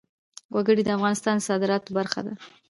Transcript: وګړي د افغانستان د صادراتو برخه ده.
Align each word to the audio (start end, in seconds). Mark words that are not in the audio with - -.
وګړي 0.55 0.83
د 0.85 0.89
افغانستان 0.97 1.35
د 1.39 1.45
صادراتو 1.49 1.95
برخه 1.97 2.21
ده. 2.27 2.33